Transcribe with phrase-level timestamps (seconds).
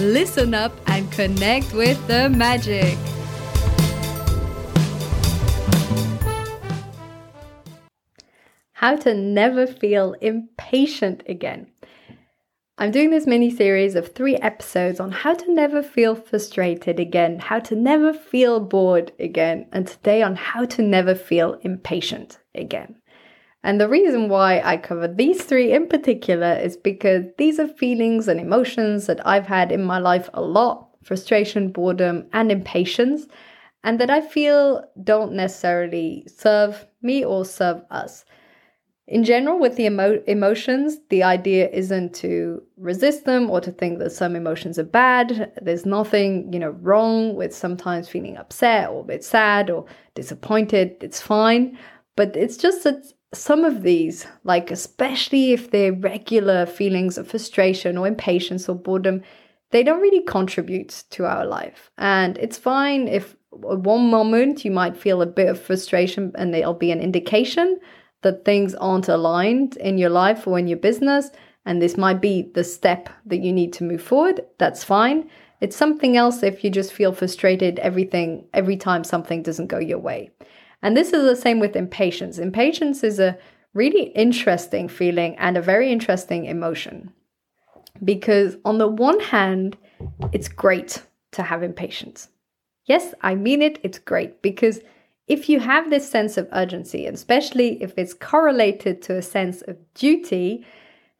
[0.00, 2.98] listen up and connect with the magic.
[8.72, 11.68] How to never feel impatient again.
[12.78, 17.38] I'm doing this mini series of three episodes on how to never feel frustrated again,
[17.38, 22.96] how to never feel bored again, and today on how to never feel impatient again.
[23.66, 28.28] And the reason why I cover these three in particular is because these are feelings
[28.28, 33.26] and emotions that I've had in my life a lot frustration, boredom, and impatience,
[33.82, 38.24] and that I feel don't necessarily serve me or serve us.
[39.08, 43.98] In general, with the emo- emotions, the idea isn't to resist them or to think
[43.98, 45.52] that some emotions are bad.
[45.60, 50.98] There's nothing, you know, wrong with sometimes feeling upset or a bit sad or disappointed.
[51.00, 51.76] It's fine.
[52.16, 57.96] But it's just that some of these, like especially if they're regular feelings of frustration
[57.96, 59.22] or impatience or boredom,
[59.70, 61.90] they don't really contribute to our life.
[61.98, 66.52] And it's fine if at one moment you might feel a bit of frustration and
[66.52, 67.80] there'll be an indication
[68.22, 71.30] that things aren't aligned in your life or in your business.
[71.64, 74.40] And this might be the step that you need to move forward.
[74.58, 75.28] That's fine.
[75.60, 79.98] It's something else if you just feel frustrated everything every time something doesn't go your
[79.98, 80.30] way.
[80.82, 82.38] And this is the same with impatience.
[82.38, 83.38] Impatience is a
[83.74, 87.12] really interesting feeling and a very interesting emotion.
[88.04, 89.76] Because on the one hand,
[90.32, 92.28] it's great to have impatience.
[92.84, 94.80] Yes, I mean it, it's great because
[95.26, 99.76] if you have this sense of urgency, especially if it's correlated to a sense of
[99.94, 100.64] duty,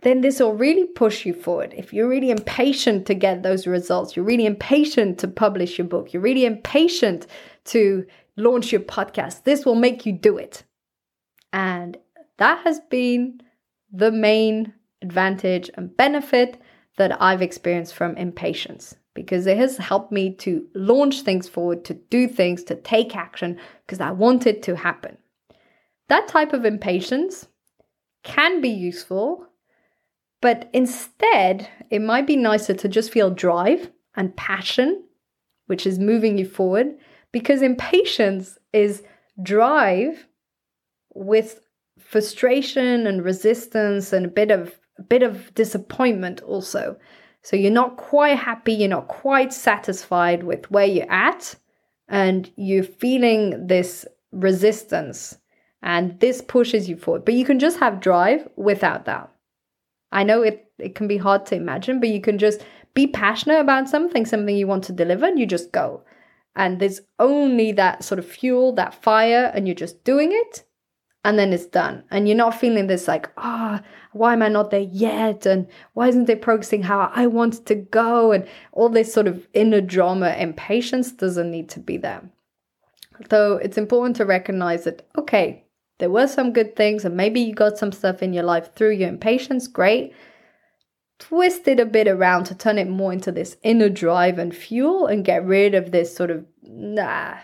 [0.02, 1.74] then this will really push you forward.
[1.76, 6.12] If you're really impatient to get those results, you're really impatient to publish your book,
[6.12, 7.26] you're really impatient
[7.66, 9.44] to launch your podcast.
[9.44, 10.64] This will make you do it.
[11.52, 11.96] And
[12.38, 13.40] that has been
[13.92, 16.60] the main advantage and benefit
[16.96, 21.94] that I've experienced from impatience because it has helped me to launch things forward, to
[21.94, 25.16] do things, to take action because I want it to happen.
[26.08, 27.48] That type of impatience
[28.22, 29.46] can be useful,
[30.40, 35.04] but instead, it might be nicer to just feel drive and passion,
[35.66, 36.96] which is moving you forward,
[37.36, 39.02] because impatience is
[39.42, 40.26] drive
[41.12, 41.60] with
[41.98, 46.96] frustration and resistance and a bit of a bit of disappointment also.
[47.42, 51.54] So you're not quite happy, you're not quite satisfied with where you're at,
[52.08, 55.36] and you're feeling this resistance,
[55.82, 57.26] and this pushes you forward.
[57.26, 59.30] But you can just have drive without that.
[60.10, 62.64] I know it, it can be hard to imagine, but you can just
[62.94, 66.02] be passionate about something, something you want to deliver, and you just go
[66.56, 70.64] and there's only that sort of fuel, that fire, and you're just doing it,
[71.22, 72.02] and then it's done.
[72.10, 75.44] And you're not feeling this like, ah, oh, why am I not there yet?
[75.44, 78.32] And why isn't it progressing how I want it to go?
[78.32, 82.22] And all this sort of inner drama, impatience doesn't need to be there.
[83.28, 85.64] Though it's important to recognize that, okay,
[85.98, 88.92] there were some good things, and maybe you got some stuff in your life through
[88.92, 90.14] your impatience, great
[91.18, 95.06] twist it a bit around to turn it more into this inner drive and fuel
[95.06, 97.36] and get rid of this sort of nah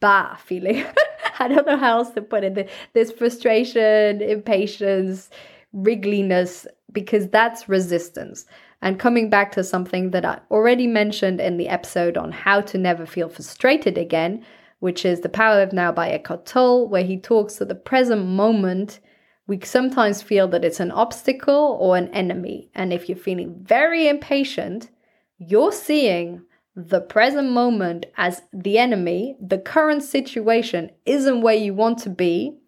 [0.00, 0.84] bah feeling.
[1.38, 2.70] I don't know how else to put it.
[2.92, 5.30] This frustration, impatience,
[5.72, 8.46] wriggliness, because that's resistance.
[8.82, 12.78] And coming back to something that I already mentioned in the episode on how to
[12.78, 14.44] never feel frustrated again,
[14.80, 18.26] which is The Power of Now by Eckhart Tolle, where he talks to the present
[18.26, 19.00] moment
[19.46, 22.70] we sometimes feel that it's an obstacle or an enemy.
[22.74, 24.90] And if you're feeling very impatient,
[25.38, 26.42] you're seeing
[26.74, 29.36] the present moment as the enemy.
[29.40, 32.58] The current situation isn't where you want to be,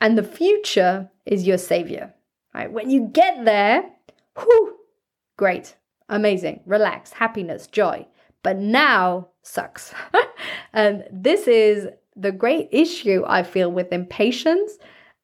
[0.00, 2.14] and the future is your savior.
[2.54, 2.72] Right?
[2.72, 3.84] When you get there,
[4.38, 4.76] whew,
[5.36, 5.76] great,
[6.08, 8.06] amazing, relax, happiness, joy.
[8.42, 9.94] But now sucks.
[10.72, 14.72] and this is the great issue I feel with impatience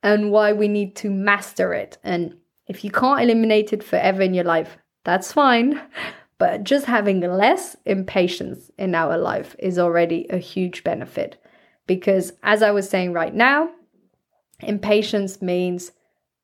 [0.02, 1.98] and why we need to master it.
[2.02, 2.36] And
[2.66, 5.80] if you can't eliminate it forever in your life, that's fine.
[6.38, 11.36] But just having less impatience in our life is already a huge benefit.
[11.88, 13.70] Because as I was saying right now,
[14.60, 15.90] impatience means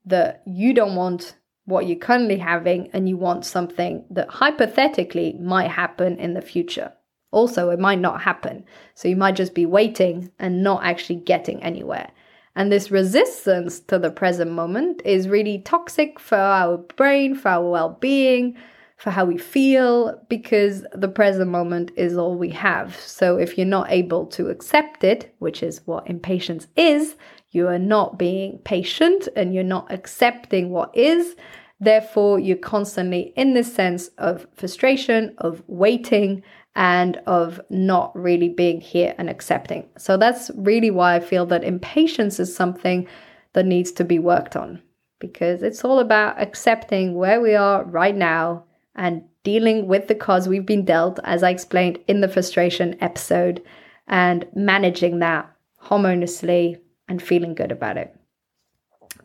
[0.04, 5.70] that you don't want what you're currently having and you want something that hypothetically might
[5.70, 6.92] happen in the future.
[7.30, 8.64] Also, it might not happen.
[8.94, 12.10] So you might just be waiting and not actually getting anywhere.
[12.56, 17.68] And this resistance to the present moment is really toxic for our brain, for our
[17.68, 18.56] well being,
[18.96, 22.96] for how we feel, because the present moment is all we have.
[22.96, 27.16] So if you're not able to accept it, which is what impatience is,
[27.50, 31.34] you are not being patient and you're not accepting what is.
[31.80, 36.42] Therefore, you're constantly in this sense of frustration, of waiting,
[36.76, 39.88] and of not really being here and accepting.
[39.96, 43.06] So that's really why I feel that impatience is something
[43.52, 44.82] that needs to be worked on
[45.20, 50.48] because it's all about accepting where we are right now and dealing with the cards
[50.48, 53.62] we've been dealt, as I explained in the frustration episode,
[54.08, 56.78] and managing that harmoniously
[57.08, 58.14] and feeling good about it.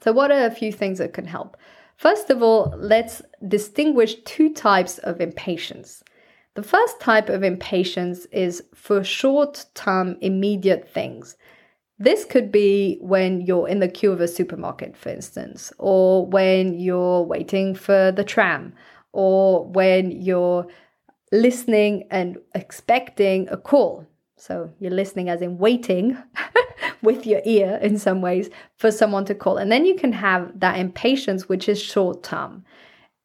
[0.01, 1.57] So, what are a few things that can help?
[1.97, 6.03] First of all, let's distinguish two types of impatience.
[6.59, 11.37] The first type of impatience is for short term, immediate things.
[11.99, 16.77] This could be when you're in the queue of a supermarket, for instance, or when
[16.77, 18.73] you're waiting for the tram,
[19.13, 20.67] or when you're
[21.31, 24.05] listening and expecting a call.
[24.35, 26.17] So you're listening as in waiting
[27.01, 29.55] with your ear in some ways for someone to call.
[29.55, 32.65] And then you can have that impatience, which is short term.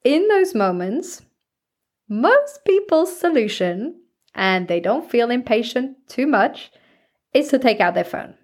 [0.05, 1.23] In those moments,
[2.09, 4.01] most people's solution,
[4.35, 6.71] and they don't feel impatient too much,
[7.33, 8.35] is to take out their phone.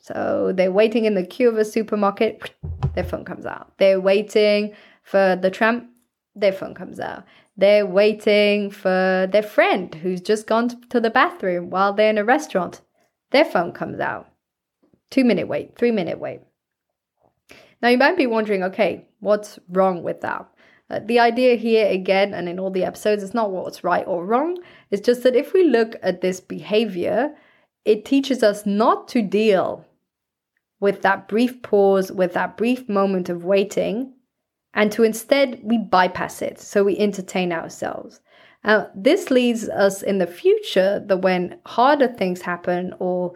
[0.00, 2.50] So they're waiting in the queue of a supermarket,
[2.94, 3.72] their phone comes out.
[3.78, 5.90] They're waiting for the tram,
[6.34, 7.24] their phone comes out.
[7.56, 12.24] They're waiting for their friend who's just gone to the bathroom while they're in a
[12.24, 12.80] restaurant.
[13.30, 14.28] Their phone comes out.
[15.10, 16.40] Two minute wait, three minute wait.
[17.80, 20.48] Now you might be wondering, okay, what's wrong with that?
[20.90, 24.26] Uh, the idea here, again, and in all the episodes, is not what's right or
[24.26, 24.58] wrong.
[24.90, 27.34] It's just that if we look at this behavior,
[27.84, 29.84] it teaches us not to deal
[30.80, 34.12] with that brief pause, with that brief moment of waiting,
[34.74, 36.60] and to instead we bypass it.
[36.60, 38.20] So we entertain ourselves.
[38.64, 43.32] Uh, this leads us in the future that when harder things happen or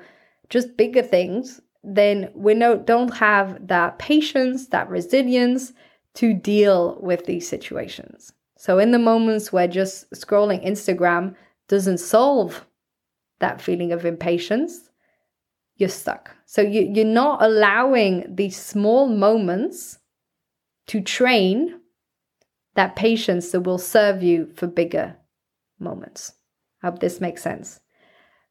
[0.49, 5.73] just bigger things, then we no, don't have that patience, that resilience
[6.15, 8.33] to deal with these situations.
[8.57, 11.35] So, in the moments where just scrolling Instagram
[11.69, 12.67] doesn't solve
[13.39, 14.91] that feeling of impatience,
[15.77, 16.35] you're stuck.
[16.45, 19.99] So, you, you're not allowing these small moments
[20.89, 21.81] to train
[22.75, 25.17] that patience that will serve you for bigger
[25.79, 26.33] moments.
[26.83, 27.81] I hope this makes sense.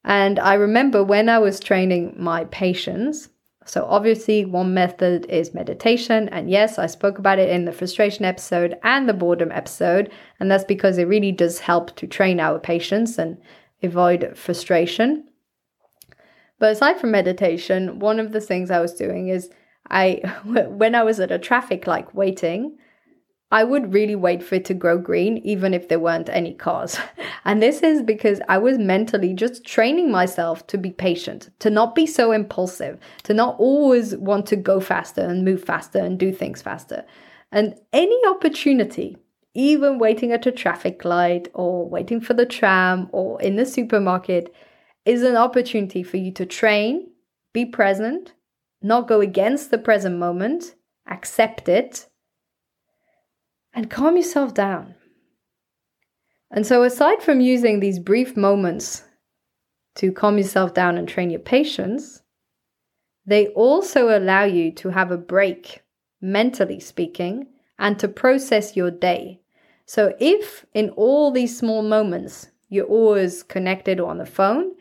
[0.04, 3.30] And I remember when I was training my patience,
[3.68, 6.30] so, obviously, one method is meditation.
[6.30, 10.10] And yes, I spoke about it in the frustration episode and the boredom episode.
[10.40, 13.38] And that's because it really does help to train our patience and
[13.84, 15.28] avoid frustration.
[16.60, 19.50] But aside from meditation, one of the things I was doing is
[19.90, 22.78] I, when I was at a traffic light waiting,
[23.50, 26.98] I would really wait for it to grow green, even if there weren't any cars.
[27.46, 31.96] And this is because I was mentally just training myself to be patient, to not
[31.96, 36.34] be so impulsive, to not always want to go faster and move faster and do
[36.34, 37.06] things faster.
[37.50, 39.16] And any opportunity,
[39.54, 44.54] even waiting at a traffic light or waiting for the tram or in the supermarket,
[45.06, 47.08] is an opportunity for you to train,
[47.54, 48.34] be present,
[48.82, 50.76] not go against the present moment,
[51.10, 52.08] accept it
[53.74, 54.96] and calm yourself down.
[56.50, 59.04] And so, aside from using these brief moments
[59.96, 62.22] to calm yourself down and train your patience,
[63.26, 65.84] they also allow you to have a break,
[66.22, 67.48] mentally speaking,
[67.78, 69.42] and to process your day.
[69.86, 74.72] So, if in all these small moments you're always connected or on the phone,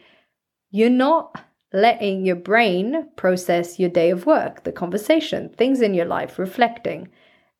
[0.71, 1.40] you're not
[1.73, 7.09] letting your brain process your day of work, the conversation, things in your life, reflecting.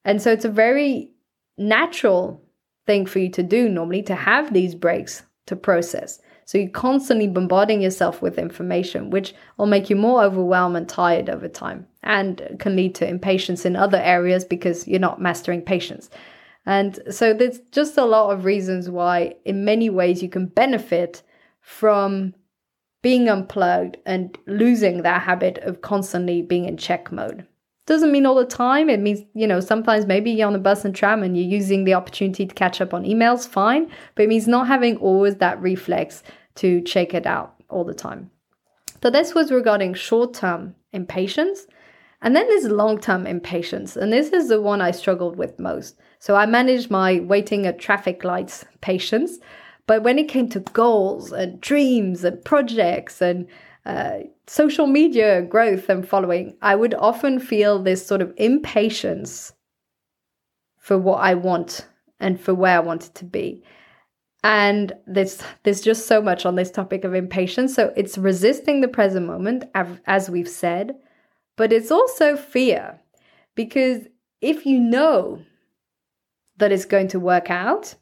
[0.04, 1.11] And so, it's a very
[1.58, 2.42] natural
[2.86, 6.20] thing for you to do normally to have these breaks to process.
[6.44, 11.28] So you're constantly bombarding yourself with information, which will make you more overwhelmed and tired
[11.28, 16.08] over time and can lead to impatience in other areas because you're not mastering patience.
[16.64, 21.22] And so there's just a lot of reasons why, in many ways, you can benefit
[21.60, 22.34] from
[23.02, 27.46] being unplugged and losing that habit of constantly being in check mode.
[27.87, 28.90] Doesn't mean all the time.
[28.90, 31.85] It means, you know, sometimes maybe you're on the bus and tram and you're using
[31.85, 33.90] the opportunity to catch up on emails, fine.
[34.14, 36.25] But it means not having always that reflex
[36.57, 38.31] to check it out all the time.
[39.02, 41.66] So this was regarding short term impatience.
[42.23, 43.97] And then there's long term impatience.
[43.97, 45.97] And this is the one I struggled with most.
[46.19, 49.38] So I managed my waiting at traffic lights patience.
[49.87, 53.47] But when it came to goals and dreams and projects and
[53.85, 59.52] uh, social media growth and following, I would often feel this sort of impatience
[60.78, 61.87] for what I want
[62.19, 63.62] and for where I want it to be.
[64.43, 67.75] And there's there's just so much on this topic of impatience.
[67.75, 69.64] So it's resisting the present moment,
[70.07, 70.95] as we've said,
[71.57, 73.00] but it's also fear.
[73.55, 74.02] Because
[74.40, 75.43] if you know
[76.59, 77.95] that it's going to work out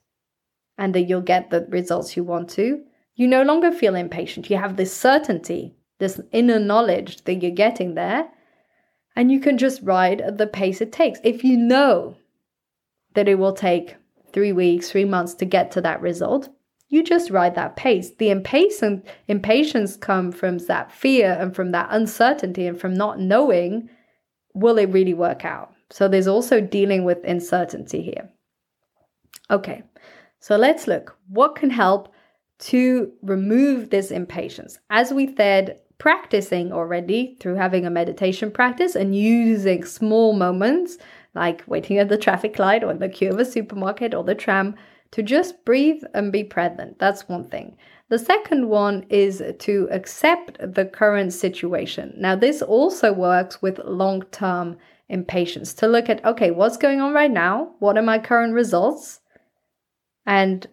[0.79, 2.83] and that you'll get the results you want to,
[3.15, 4.51] you no longer feel impatient.
[4.51, 8.29] You have this certainty, this inner knowledge that you're getting there,
[9.17, 11.21] and you can just ride at the pace it takes.
[11.23, 12.17] If you know
[13.15, 13.97] that it will take
[14.33, 16.49] three weeks, three months to get to that result.
[16.89, 18.11] You just ride that pace.
[18.19, 23.89] The impatience, impatience come from that fear and from that uncertainty and from not knowing
[24.53, 25.73] will it really work out.
[25.91, 28.31] So there's also dealing with uncertainty here.
[29.51, 29.83] Okay,
[30.45, 31.17] so let's look.
[31.29, 32.13] What can help
[32.59, 34.79] to remove this impatience?
[34.91, 40.99] As we said, practicing already through having a meditation practice and using small moments
[41.35, 44.35] like waiting at the traffic light or in the queue of a supermarket or the
[44.35, 44.75] tram,
[45.13, 46.99] to just breathe and be present.
[46.99, 47.79] That's one thing.
[48.11, 52.13] The second one is to accept the current situation.
[52.19, 54.77] Now, this also works with long term
[55.09, 57.77] impatience to look at okay, what's going on right now?
[57.79, 59.21] What are my current results?
[60.27, 60.67] And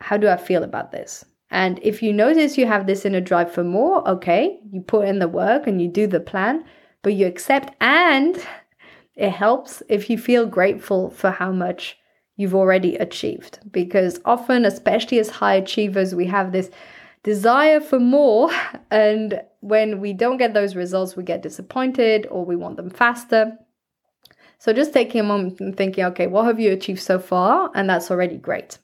[0.00, 1.24] how do I feel about this?
[1.50, 5.20] And if you notice you have this inner drive for more, okay, you put in
[5.20, 6.64] the work and you do the plan,
[7.02, 8.36] but you accept and
[9.14, 11.96] it helps if you feel grateful for how much
[12.36, 13.60] you've already achieved.
[13.70, 16.70] Because often, especially as high achievers, we have this
[17.22, 18.50] desire for more.
[18.90, 23.58] And when we don't get those results, we get disappointed or we want them faster.
[24.58, 27.70] So just taking a moment and thinking, okay, what have you achieved so far?
[27.74, 28.78] And that's already great.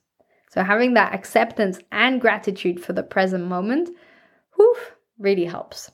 [0.51, 3.91] So having that acceptance and gratitude for the present moment,
[4.57, 4.77] whew,
[5.19, 5.91] really helps.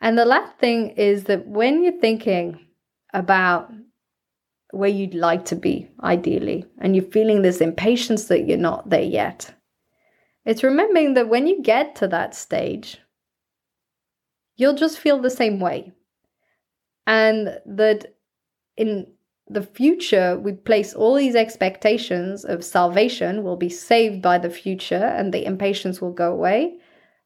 [0.00, 2.66] And the last thing is that when you're thinking,
[3.16, 3.72] about
[4.72, 9.02] where you'd like to be, ideally, and you're feeling this impatience that you're not there
[9.02, 9.52] yet.
[10.44, 12.98] It's remembering that when you get to that stage,
[14.56, 15.92] you'll just feel the same way.
[17.06, 18.15] And that
[18.76, 19.06] in
[19.48, 24.94] the future, we place all these expectations of salvation, We'll be saved by the future,
[24.94, 26.78] and the impatience will go away.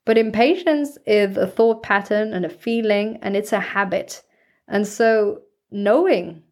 [0.04, 4.22] But impatience is a thought pattern and a feeling, and it's a habit.
[4.68, 6.42] And so knowing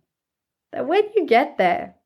[0.72, 1.96] that when you get there,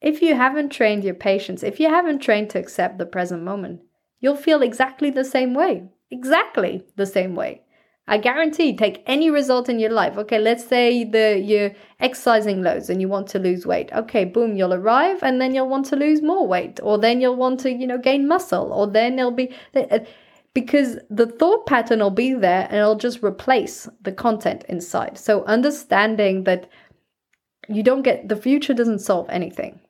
[0.00, 3.82] if you haven't trained your patience, if you haven't trained to accept the present moment,
[4.20, 5.88] you'll feel exactly the same way.
[6.10, 7.62] Exactly the same way.
[8.06, 10.18] I guarantee, take any result in your life.
[10.18, 13.92] Okay, let's say the you're exercising loads and you want to lose weight.
[13.92, 17.36] Okay, boom, you'll arrive and then you'll want to lose more weight, or then you'll
[17.36, 20.00] want to, you know, gain muscle, or then it'll be uh,
[20.54, 25.16] because the thought pattern will be there and it'll just replace the content inside.
[25.16, 26.68] So understanding that
[27.68, 29.80] you don't get the future doesn't solve anything.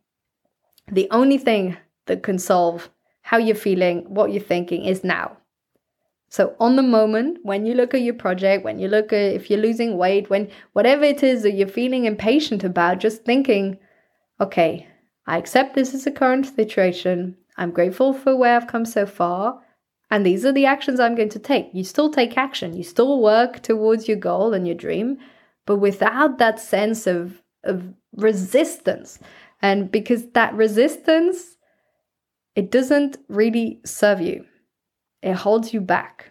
[0.92, 2.90] The only thing that can solve
[3.22, 5.38] how you're feeling, what you're thinking is now.
[6.30, 9.50] So on the moment, when you look at your project, when you look at if
[9.50, 13.78] you're losing weight, when whatever it is that you're feeling impatient about, just thinking,
[14.40, 14.86] okay,
[15.26, 17.36] I accept this is a current situation.
[17.56, 19.60] I'm grateful for where I've come so far.
[20.08, 21.68] And these are the actions I'm going to take.
[21.72, 25.18] You still take action, you still work towards your goal and your dream,
[25.66, 29.18] but without that sense of, of resistance.
[29.62, 31.56] And because that resistance,
[32.56, 34.46] it doesn't really serve you,
[35.22, 36.30] it holds you back.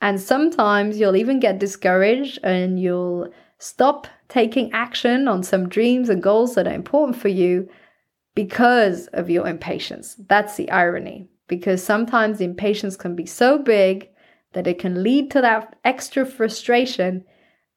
[0.00, 6.22] And sometimes you'll even get discouraged and you'll stop taking action on some dreams and
[6.22, 7.68] goals that are important for you
[8.34, 10.16] because of your impatience.
[10.28, 14.08] That's the irony because sometimes impatience can be so big
[14.52, 17.24] that it can lead to that extra frustration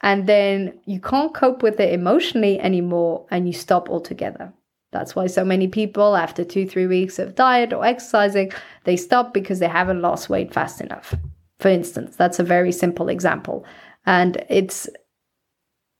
[0.01, 4.53] and then you can't cope with it emotionally anymore and you stop altogether.
[4.97, 8.51] That's why so many people, after two, three weeks of diet or exercising,
[8.85, 11.13] they stop because they haven't lost weight fast enough.
[11.59, 13.63] For instance, that's a very simple example.
[14.07, 14.89] And it's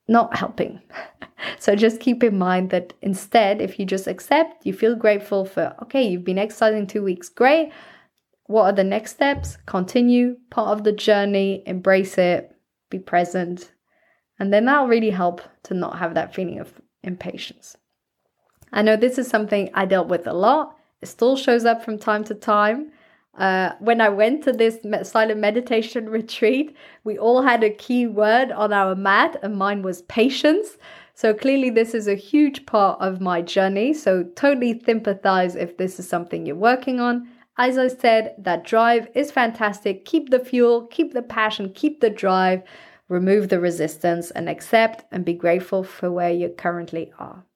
[0.08, 0.82] not helping.
[1.60, 5.76] so just keep in mind that instead, if you just accept, you feel grateful for,
[5.84, 7.72] okay, you've been exercising two weeks, great.
[8.48, 9.58] What are the next steps?
[9.68, 12.52] Continue, part of the journey, embrace it,
[12.90, 13.72] be present.
[14.40, 17.78] And then that'll really help to not have that feeling of impatience.
[18.74, 20.78] I know this is something I dealt with a lot.
[21.02, 22.92] It still shows up from time to time.
[23.38, 28.52] Uh, when I went to this silent meditation retreat, we all had a key word
[28.52, 30.78] on our mat, and mine was patience.
[31.14, 33.94] So clearly, this is a huge part of my journey.
[33.94, 37.28] So totally sympathize if this is something you're working on.
[37.60, 40.06] As I said, that drive is fantastic.
[40.06, 42.62] Keep the fuel, keep the passion, keep the drive,
[43.10, 47.47] remove the resistance, and accept and be grateful for where you currently are.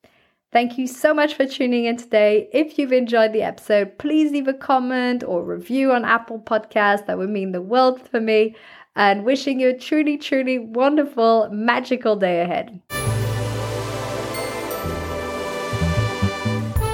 [0.51, 2.49] Thank you so much for tuning in today.
[2.51, 7.05] If you've enjoyed the episode, please leave a comment or review on Apple Podcasts.
[7.05, 8.57] That would mean the world for me.
[8.93, 12.81] And wishing you a truly, truly wonderful, magical day ahead.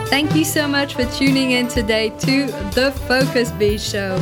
[0.08, 2.46] Thank you so much for tuning in today to
[2.76, 4.18] the Focus Bee Show.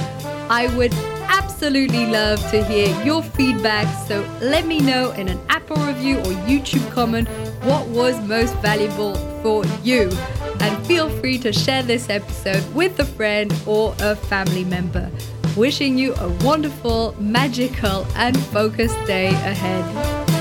[0.50, 0.94] I would
[1.28, 6.34] absolutely love to hear your feedback, so let me know in an Apple review or
[6.46, 7.28] YouTube comment
[7.64, 10.12] what was most valuable for you.
[10.60, 15.10] And feel free to share this episode with a friend or a family member.
[15.58, 20.35] Wishing you a wonderful, magical, and focused day ahead.